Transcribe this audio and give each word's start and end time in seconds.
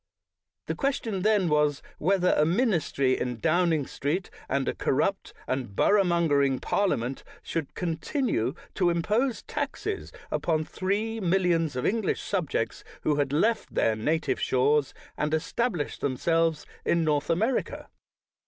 The 0.65 0.73
question 0.73 1.21
then 1.21 1.47
was, 1.47 1.83
whether 1.99 2.33
a 2.35 2.43
ministry 2.43 3.19
in 3.19 3.39
Downing 3.39 3.85
Street, 3.85 4.31
and 4.49 4.67
a 4.67 4.73
corrupt 4.73 5.31
and 5.45 5.75
borough 5.75 6.03
mongering 6.03 6.57
parliament, 6.57 7.23
should 7.43 7.75
continue 7.75 8.55
to 8.73 8.89
im 8.89 9.03
pose 9.03 9.43
taxes 9.43 10.11
upon 10.31 10.65
three 10.65 11.19
millions 11.19 11.75
of 11.75 11.85
English 11.85 12.23
sub 12.23 12.49
jects 12.49 12.81
who 13.01 13.17
had 13.17 13.31
left 13.31 13.75
their 13.75 13.95
native 13.95 14.41
shores 14.41 14.95
and 15.17 15.33
estab 15.33 15.75
lished 15.75 15.99
themselves 15.99 16.65
in 16.83 17.03
North 17.03 17.29
America. 17.29 17.87